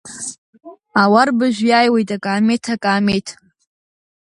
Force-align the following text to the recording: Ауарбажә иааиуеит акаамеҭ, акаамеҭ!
Ауарбажә 1.01 1.61
иааиуеит 1.69 2.09
акаамеҭ, 2.15 2.63
акаамеҭ! 2.73 3.27